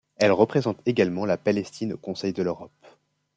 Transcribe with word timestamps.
Elle 0.15 0.31
représente 0.31 0.81
également 0.87 1.27
la 1.27 1.37
Palestine 1.37 1.93
au 1.93 1.97
Conseil 1.97 2.33
de 2.33 2.41
l'Europe. 2.41 2.71